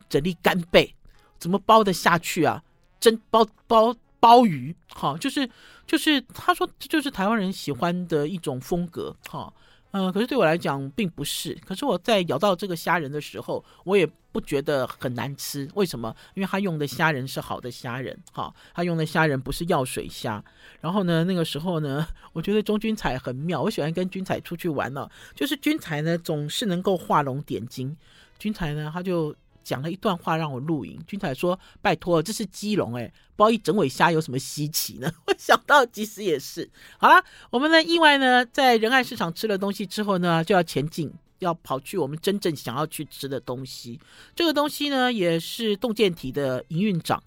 [0.10, 0.93] 整粒干贝，
[1.39, 2.62] 怎么包得下去啊？
[3.00, 3.96] 真包包。
[4.20, 5.48] 包鱼，哈，就是
[5.86, 9.54] 就是，他说这就是台湾人喜欢的一种风格，哈，
[9.97, 11.57] 嗯，可是对我来讲并不是。
[11.65, 15.67] 可是我在咬到这个虾仁的时候，我也不觉得很难吃。
[15.73, 16.15] 为什么？
[16.36, 20.43] 因为他用的虾仁是好的虾仁，哈，他用的虾仁不是药水虾。
[20.79, 27.97] 然后呢，那个时候呢，我觉得钟君彩很妙，我喜欢跟君彩出去玩呢，就是君彩呢总是能够画龙点睛。
[28.38, 29.36] 君彩呢，他就。
[29.67, 36.69] 讲了一段话让我录影，君彩说：“拜托，这是基隆哎，包一整尾虾有什么稀奇呢？” 我想到其实也是。
[36.97, 43.99] 好啦，我们呢意外呢在仁爱市场吃了东西之后呢，就要前进，要跑去我们真正想要去吃的东西。
[44.34, 47.21] 这个东西呢也是动健体的营运长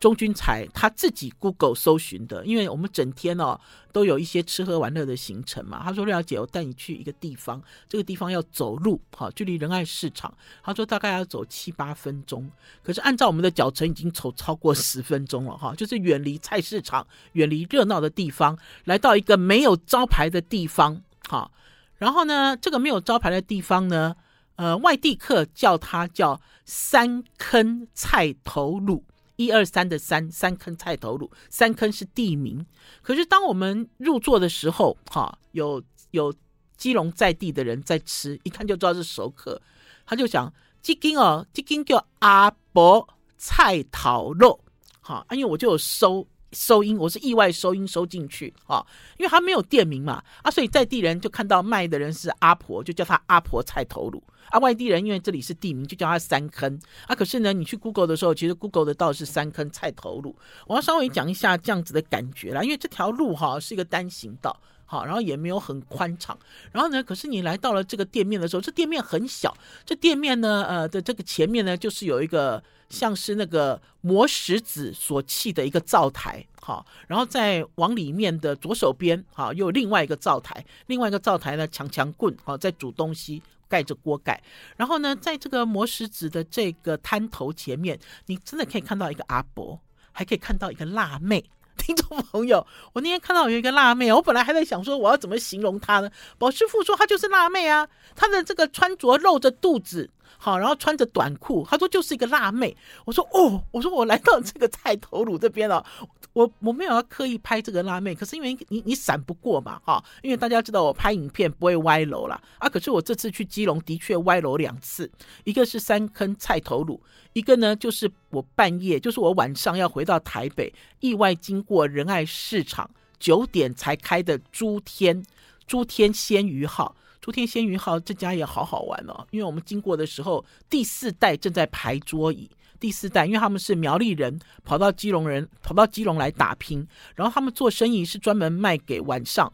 [0.00, 3.58] 钟君才他自己 Google 搜寻的，因为我们整天哦
[3.90, 5.80] 都有一些吃喝玩乐的行程嘛。
[5.82, 12.50] 他说：“廖姐，我带你去一个地方，这个地方要走路，哈，距离仁爱市场，他说大概要走七八分钟。
[12.82, 21.50] 可是按照我们的脚程，已经走超过十分钟了，哈，就是远离菜市场，远离热闹的地方，来到一个没有招牌的地方，哈。
[21.96, 24.14] 然后呢，这个没有招牌的地方呢，
[24.56, 29.00] 呃，外地客叫它叫三坑菜头卤。”
[29.36, 32.64] 一二三的三三坑菜头卤，三坑是地名。
[33.02, 36.32] 可是当我们入座的时候，哈，有有
[36.76, 39.60] 基隆在地的人在吃，一看就知道是熟客。
[40.06, 44.58] 他就讲，这间哦，这间叫阿伯菜头肉，
[45.00, 48.86] 哈，因为我就有收收音，我是意外收音收进去，啊，
[49.18, 54.22] 因为他没有店名嘛，啊，所以在地人就看到卖的人是阿婆，就叫他阿婆菜头卤。
[54.50, 57.14] 啊，外地人因为这里是地名，就叫他三坑啊。
[57.14, 60.34] 可是呢，你去 Google 的时候，其实 Google 的道是三坑菜头卤。
[60.66, 66.38] 我要稍微讲一下这样子的感觉啦，因为这条路哈是一个单行道，好，然后也没有很宽敞。
[66.70, 69.56] 然后呢，可是你来到了这个店面的时候，这店面很小。
[69.84, 83.42] 这店面呢，呃的这个前面呢，就是有一个像是那个磨石子所砌的一个灶台，好，然后再往里面的左手边，好，又有另外一个灶台，另外一个灶台呢，强强棍，好，在煮东西。
[83.66, 84.40] 盖着锅盖，
[84.76, 89.80] 然后呢，在这个磨石子的这个摊头前面，你真的可以看到一个阿伯，
[90.12, 91.42] 还可以看到一个辣妹。
[91.76, 96.10] 听众朋友，我那天看到有一个辣妹，我本来还在想说我要怎么形容她呢？
[96.38, 102.76] 宝师傅说她就是辣妹啊，她的这个穿着露着肚子，好，然后穿着短裤，他说就是一个辣妹。
[103.04, 105.84] 我说哦，我说我来到这个菜头卤这边了。
[106.32, 112.40] 我我没有要刻意拍这个辣妹，可是因为你你闪不过嘛，哈，因为大家知道我拍影片不会歪楼啦。
[112.58, 112.68] 啊。
[112.68, 115.08] 可是我这次去基隆的确歪楼两次，
[115.44, 116.98] 一个是三坑菜头卤，
[117.34, 125.24] 一个呢就是我半夜，就是我晚上要回到台北，意外经过仁爱市场九点才开的诸天
[125.68, 132.50] 诸天鲜鱼号，诸天鲜鱼号这家也好好玩哦，因为我们经过的时候，第四代正在排桌椅。
[132.78, 139.50] 第四代，因为他们是苗栗人，跑到基隆人，跑到基隆来打拼，然后他们做生意是专门卖给晚上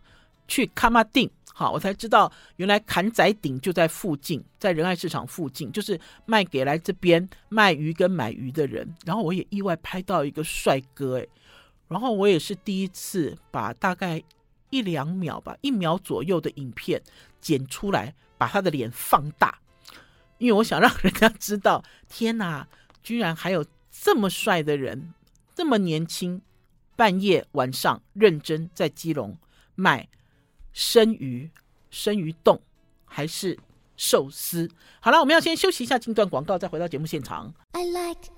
[0.49, 8.93] 去卡马丁，好，我才知道原来坎仔顶就在附近，在仁爱市场附近，就是卖给来这边卖鱼跟买鱼的人。
[9.05, 11.29] 然后我也意外拍到一个帅哥，诶，
[11.87, 14.21] 然后我也是第一次把大概
[14.71, 17.03] 一两秒吧，一秒左右的影片
[17.41, 19.59] 剪出来，把他的脸放大，
[20.39, 22.67] 因为我想让人家知道，天哪！
[23.03, 25.15] 居然还有这么帅的人，
[25.55, 26.43] 这么年轻，
[26.97, 29.39] 半夜晚上认真在基隆
[29.75, 30.07] 卖
[30.73, 31.51] 生鱼、
[31.91, 32.61] 生鱼冻
[33.07, 33.59] 还是
[33.97, 34.71] 寿司？
[35.01, 37.55] 好了，我们要先休息一下，进段广告，再回到节目现场。
[37.73, 38.29] I like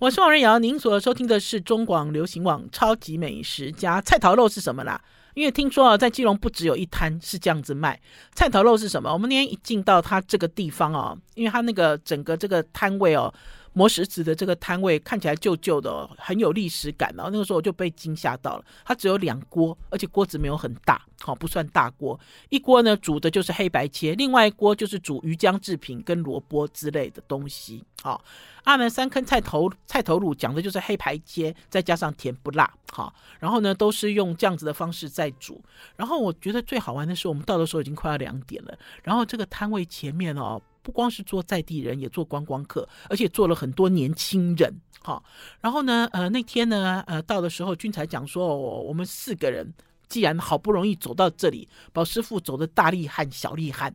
[0.00, 4.00] 我是王瑞瑶，您所收听的是中广流行网《超级美食家》。
[4.02, 4.98] 菜头肉是什么啦？
[5.34, 8.00] 因为听说啊，在基隆不只有一摊是这样子卖
[8.32, 9.12] 菜头肉是什么？
[9.12, 13.30] 我们今天一进到它这个地方哦，因为它那个整个这个摊位哦，
[13.72, 17.28] 磨石子的这个摊位看起来旧旧的，很有历史感哦。
[17.32, 22.18] 那个时候我就被惊吓到了，它只有两锅，而且锅子没有很大，好，不算大锅。
[22.48, 28.22] 一锅呢煮的就是黑白切，另外一锅就是煮鱼浆制品跟萝卜之类的东西，好。
[28.64, 35.62] 阿门三坑菜头菜头卤讲的就是黑白切，再加上甜不辣，好，然后呢都是用这样子的方式在煮。
[35.96, 38.78] 然后我觉得最好玩的是，我们到的时候已经快要两点了。
[39.02, 45.22] 然后这个摊位前面哦，不光是做在地人，也做观光客，而且做了很多年轻人，好。
[45.60, 49.72] 然后呢，呃，那天呢，呃，到的时候，君才讲说，哦，我们四个人
[50.08, 53.94] 既然好不容易走到这里，宝师傅走的大厉害，小厉害。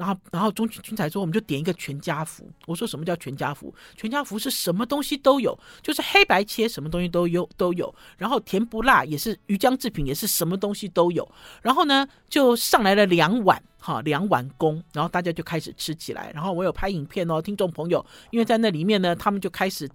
[0.00, 2.50] 然后，然后钟君才说，我们就点一个全家福。
[2.64, 3.74] 我说什么叫全家福？
[3.94, 7.94] 全家福是什么东西都有，就是黑白切，什么东西都有都有。
[8.16, 11.30] 然后甜不辣也是鱼浆制品，也是什么东西都有。
[11.60, 14.82] 然后呢，就上来了两碗，哈，两碗公。
[14.94, 16.32] 然后大家就开始吃起来。
[16.34, 19.86] 然后我有拍影片哦，听众朋友，因为在那里面呢，他们就开始。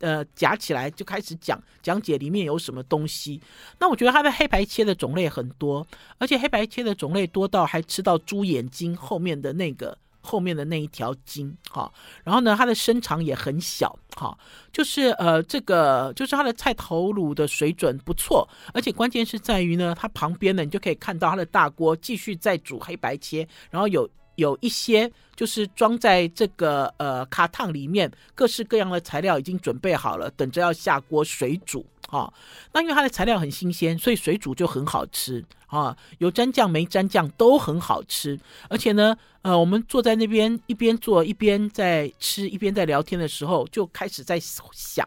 [0.00, 3.40] 呃，夹起来就开始讲讲解里面有什么东西。
[3.78, 5.86] 那我觉得它的黑白切的种类很多，
[6.18, 11.90] 而且黑白切的种类多到还吃到猪眼睛后面的那个后面的那一条筋哈。
[12.24, 14.36] 然后呢，它的身长也很小哈，
[14.72, 24.08] 就是呃这个就是它的菜头卤的水准不错，而且关键是在于呢，它旁边呢你就可以看到它的大锅继续在煮黑白切，然后有。
[24.36, 31.84] 有一些就是装在这个呃卡烫里面，各式各样的材料已经准备好了，等着要下锅水煮。
[32.08, 32.32] 哈。
[32.72, 38.38] 那因为它的材料很新鲜，所以水煮就很好吃啊，有沾酱没沾酱都很好吃。
[38.68, 45.06] 而且呢，呃，我们坐在那边一边做一边在吃一边在聊天的时候，就开始在想。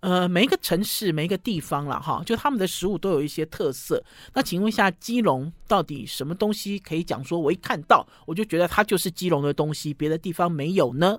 [0.00, 4.00] 呃，每一个城市、每一个地方了哈，就他们的食物都有一些特色。
[4.32, 11.18] 那请问一下，基隆到底什么东西可以讲说，我一看到我就觉得它就是基隆的东西，别的地方没有呢？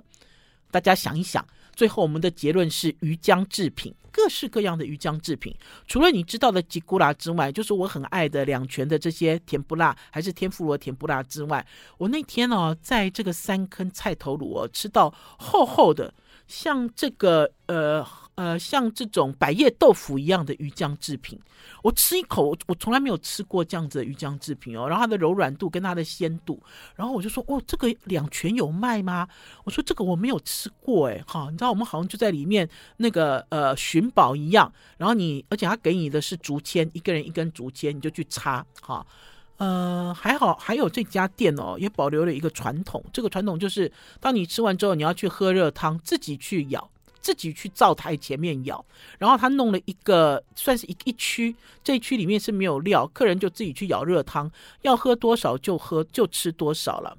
[0.70, 1.46] 大家想一想，
[1.76, 5.54] 最后我们的结论是鱼浆制品，各式各样的鱼浆制品。
[5.86, 11.66] 除了你知道的吉古拉之外，就是我很爱的两全的这些甜不辣，还是天妇罗甜不辣之外，
[11.98, 16.14] 我那天哦，在这个三坑菜头卤哦，吃到厚厚的，
[16.46, 18.02] 像这个呃。
[18.40, 21.38] 呃，像这种百叶豆腐一样的鱼浆制品，
[21.82, 24.88] 我吃一口，我从来没有吃过这样子的鱼浆制品哦。
[24.88, 26.58] 然后它的柔软度跟它的鲜度，
[26.96, 29.28] 然后我就说，哦，这个两全有卖吗？
[29.64, 32.66] 我说这个我没有吃过，哎，哈，你知道我们好像就在里面
[32.96, 34.72] 那个呃寻宝一样。
[34.96, 39.06] 然后你，而且他给你的是竹签，一个人一根竹签，你就去插，哈，
[39.58, 46.90] 呃，还好，还有这家店哦，也保留了一个传统，这个传统就是当你吃完之后，你要去喝热汤，自己去舀。
[47.30, 48.84] 自己去灶台前面舀，
[49.20, 51.54] 然后他弄了一个算是一一区，
[51.84, 54.50] 这一区里面是没有料，客人就自己去舀热汤，
[54.82, 57.16] 要喝多少就喝，就吃多少了。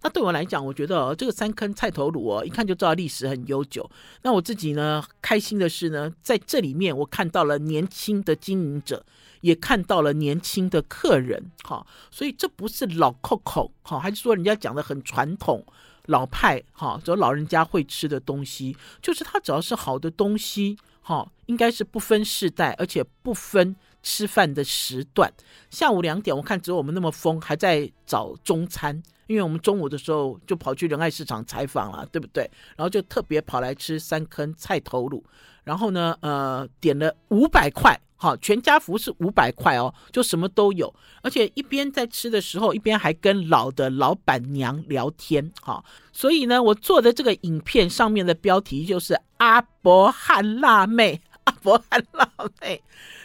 [0.00, 3.88] 那对我来讲，我觉得，这个三坑菜头卤哦，一看就知道历史很悠久。
[4.22, 9.04] 那我自己呢，开心的是呢，在这里面我看到了年轻的经营者，
[9.42, 15.62] 也看到了年轻的客人，哈，所以这不是老扣扣，哈，还是说人家讲的很传统。
[16.06, 25.32] 老派哈，只有老人家会吃的东西，就是它只要是好的东西哈，应该是不分世代，而且不分吃饭的时段。
[25.70, 32.50] 下午两点，我看只有我们那么疯，还在找中餐，因为我们中午的时候就跑去仁爱市场采访了，对不对？
[32.76, 35.22] 然后就特别跑来吃三坑菜头卤，
[35.64, 38.00] 然后呢，呃，点了五百块。
[38.22, 45.50] 好，全家福是五百块哦，就什么都有，而且一边在吃的时候，一边还跟老的老板娘聊天。
[45.60, 52.80] 哈，所以呢，我做的这个影片上面的标题就是阿伯汉辣妹，阿伯汉辣妹，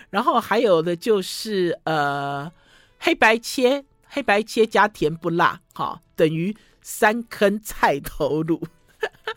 [0.09, 2.51] 然后还有的就是呃
[2.97, 8.59] 黑白切，黑白切加甜不辣，哈，等于三坑菜头卤，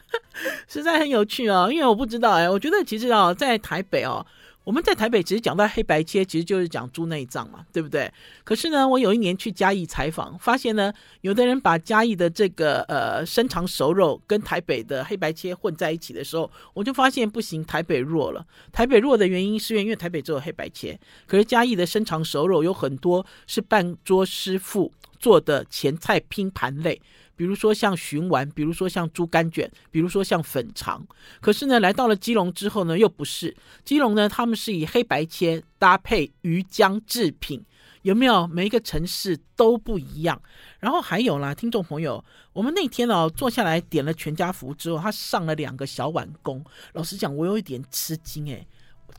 [0.67, 1.69] 实在很有趣哦。
[1.71, 4.25] 因为我不知道哎，我觉得其实哦，在台北哦。
[4.71, 8.09] 我们在台北只是讲到黑白切，其实就是讲猪内脏嘛，对不对？
[8.45, 10.93] 可是呢，我有一年去嘉义采访，发现呢，
[11.23, 18.47] 有的人把嘉义的这个呃生肠熟肉跟台北的黑白切混在一起的时候，我就发现不行，台北弱了。
[18.71, 20.97] 台北弱的原因是因为台北只有黑白切，
[21.27, 27.03] 可是嘉义的生肠熟肉有很多是半桌师傅做的前菜拼盘类。
[27.41, 31.03] 比如说像熏丸，比如说像猪肝卷，比如说像粉肠。
[31.41, 37.65] 可是呢，来到了基隆之后呢，又不是基隆呢，他们是以黑白切搭配鱼浆制品，
[38.03, 38.47] 有没有？
[38.47, 40.39] 每一个城市都不一样。
[40.81, 42.23] 然后还有啦，听众朋友，
[42.53, 46.63] 我们那天哦坐下来点了全家福之后，他上了两个小碗公。
[46.93, 48.67] 老实讲，我有一点吃惊诶。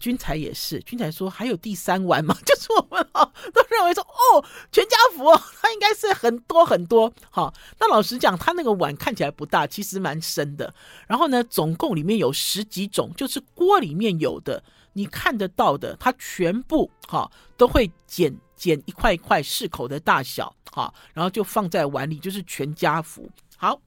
[0.02, 2.36] 君才也是，君才说还有第三碗吗？
[2.44, 7.14] 就是我们哦都认为说哦，全家福哦，它应该是很多很多。
[7.30, 10.74] 好，那老实讲，它那个碗看起来不大，其实蛮深的。
[11.08, 23.30] 然后呢，总共里面有十几种，就是锅里面有的，你看得到的，它全部哈都会剪剪一块一块适口的大小，哈，然后就放在碗里，就是全家福。
[23.56, 23.80] 好，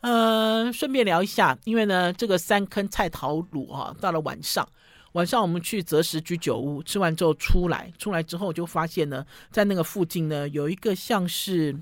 [0.00, 4.66] 呃，顺便聊一下，因为呢，这个三坑菜头卤哈，到了晚上。
[5.12, 11.76] 晚上我们去择时居酒屋吃完之后出来，出来之后就发现呢，在那个附近呢有一个像是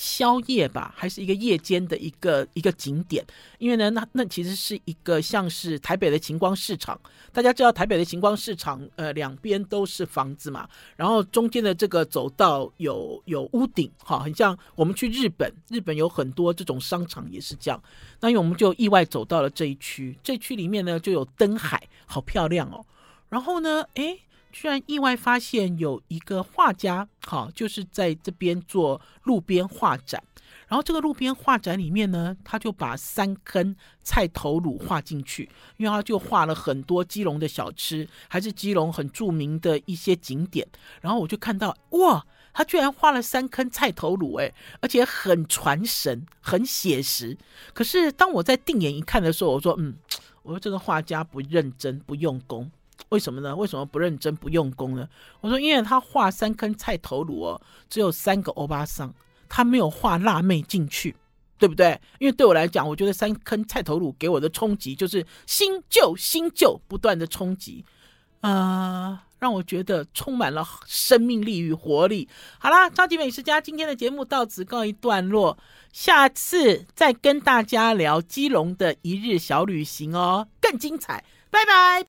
[0.00, 3.24] 宵夜吧，还是一个夜间的一个一个景点。
[3.58, 6.98] 因为呢，那那其实是一个像是台北的晴光市场。
[7.32, 17.82] 大家知道台北的晴光市场，呃，两边都是房子嘛，然后中间的这个走道有有屋顶，哈，很像我们去日本，日本有很多这种商场也是这样。
[18.20, 22.86] 那因为我们就意外走到了这一区，这区里面呢就有灯海，好漂亮哦。
[23.28, 24.20] 然后呢，诶，
[24.60, 30.20] 居然意外发现有一个画家，好，就是在这边做路边画展。
[30.66, 40.66] 然后这个路边画展里面呢，他就把三坑菜头卤画进去，因为他就画了很多基隆的小吃，还是基隆很著名的一些景点。
[41.00, 47.38] 然后我就看到，哇，他居然画了三坑菜头卤，哎，而且很传神，很写实。
[47.72, 49.94] 可是当我在定眼一看的时候，我说，嗯，
[50.42, 52.68] 我说这个画家不认真，不用功，
[53.08, 53.54] 为什么呢？
[53.54, 55.08] 为什么不认真不用功呢？
[55.40, 59.14] 我说，因为他画三坑菜头卤哦，只有三个欧巴桑。
[59.50, 61.16] 他没有画辣妹进去，
[61.56, 61.98] 对不对？
[62.18, 67.82] 因为对我来讲，我觉得三坑菜头颅给我的冲击就是新旧新旧不断的冲击，
[68.42, 72.28] 啊、让我觉得充满了生命力与活力。
[72.58, 75.56] 好啦，超级美食家今天的节目到此告一段落，
[75.94, 82.06] 下次再跟大家聊基隆的一日小旅行哦，更精彩，拜拜。